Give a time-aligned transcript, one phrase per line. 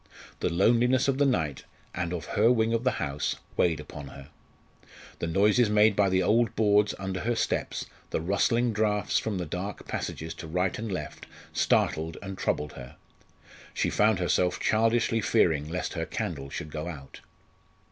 [0.39, 1.63] The loneliness of the night,
[1.93, 4.29] and of her wing of the house, weighed upon her;
[5.19, 9.45] the noises made by the old boards under her steps, the rustling draughts from the
[9.45, 12.95] dark passages to right and left startled and troubled her;
[13.75, 17.21] she found herself childishly fearing lest her candle should go out.